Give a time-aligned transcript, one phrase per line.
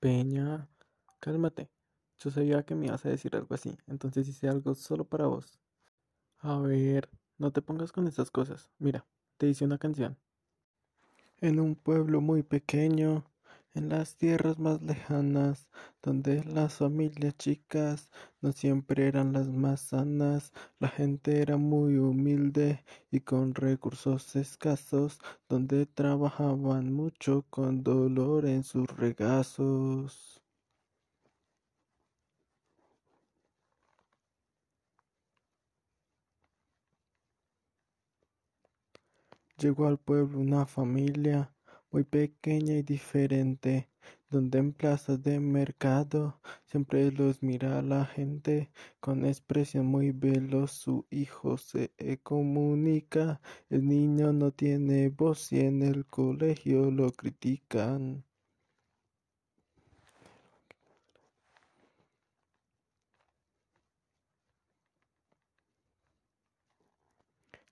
[0.00, 0.68] Peña,
[1.20, 1.70] cálmate.
[2.18, 5.58] Yo sabía que me ibas a decir algo así, entonces hice algo solo para vos.
[6.38, 8.70] A ver, no te pongas con esas cosas.
[8.78, 9.06] Mira,
[9.38, 10.18] te hice una canción.
[11.40, 13.24] En un pueblo muy pequeño,
[13.76, 15.68] en las tierras más lejanas,
[16.02, 18.10] donde las familias chicas
[18.40, 25.20] no siempre eran las más sanas, la gente era muy humilde y con recursos escasos,
[25.48, 30.42] donde trabajaban mucho con dolor en sus regazos.
[39.58, 41.50] Llegó al pueblo una familia
[41.96, 43.88] muy pequeña y diferente,
[44.28, 50.72] donde en plazas de mercado siempre los mira la gente con expresión muy veloz.
[50.72, 51.90] Su hijo se
[52.22, 58.26] comunica, el niño no tiene voz y en el colegio lo critican.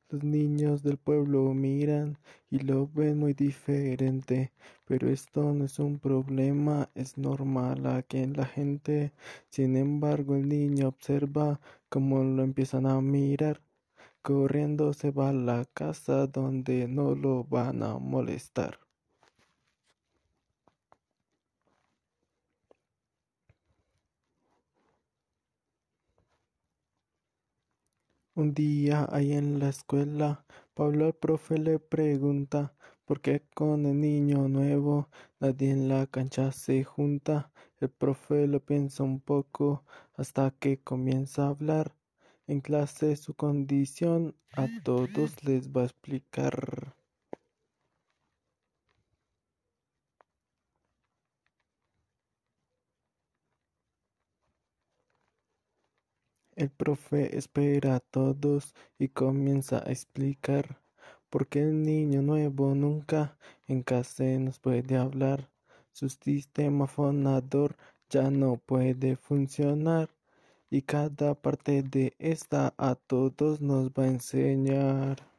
[0.08, 2.18] Los niños del pueblo miran
[2.50, 4.52] y lo ven muy diferente,
[4.86, 9.12] pero esto no es un problema, es normal aquí en la gente.
[9.50, 13.60] Sin embargo, el niño observa cómo lo empiezan a mirar.
[14.22, 18.83] Corriendo se va a la casa donde no lo van a molestar.
[28.36, 34.00] Un día ahí en la escuela, Pablo al profe le pregunta por qué con el
[34.00, 37.52] niño nuevo nadie en la cancha se junta.
[37.78, 39.84] El profe lo piensa un poco
[40.16, 41.94] hasta que comienza a hablar.
[42.48, 46.96] En clase su condición a todos les va a explicar.
[56.56, 60.80] El profe espera a todos y comienza a explicar
[61.28, 65.50] por qué el niño nuevo nunca en casa nos puede hablar.
[65.90, 67.76] Su sistema fonador
[68.08, 70.10] ya no puede funcionar
[70.70, 75.33] y cada parte de esta a todos nos va a enseñar.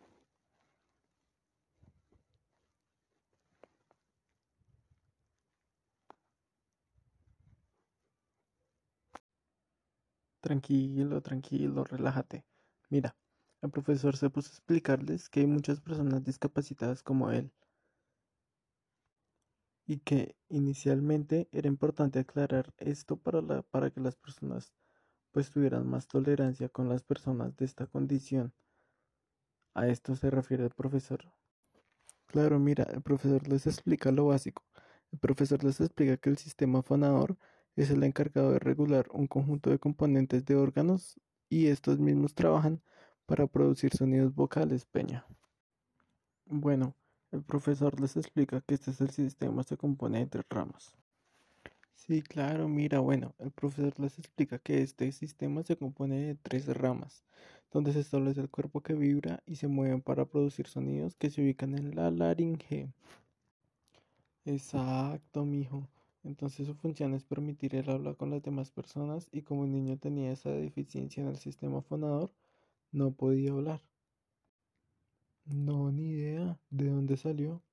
[10.45, 12.45] Tranquilo, tranquilo, relájate.
[12.89, 13.17] Mira,
[13.61, 17.51] el profesor se puso a explicarles que hay muchas personas discapacitadas como él
[19.87, 24.75] y que inicialmente era importante aclarar esto para, la, para que las personas
[25.31, 28.53] pues tuvieran más tolerancia con las personas de esta condición.
[29.75, 31.31] A esto se refiere el profesor.
[32.27, 34.63] Claro, mira, el profesor les explica lo básico.
[35.11, 37.37] El profesor les explica que el sistema fonador
[37.75, 41.19] es el encargado de regular un conjunto de componentes de órganos
[41.49, 42.81] y estos mismos trabajan
[43.25, 45.25] para producir sonidos vocales, Peña.
[46.49, 46.95] Bueno,
[47.31, 50.97] el profesor les explica que este es el sistema se compone de tres ramas.
[51.95, 56.67] Sí, claro, mira, bueno, el profesor les explica que este sistema se compone de tres
[56.67, 57.25] ramas,
[57.71, 61.41] donde se establece el cuerpo que vibra y se mueve para producir sonidos que se
[61.41, 62.93] ubican en la laringe.
[64.45, 65.87] Exacto, mijo.
[66.25, 69.97] Entonces su función es permitir el habla con las demás personas y como el niño
[69.97, 72.33] tenía esa deficiencia en el sistema fonador,
[72.91, 73.81] no podía hablar.
[75.45, 77.63] No, ni idea de dónde salió.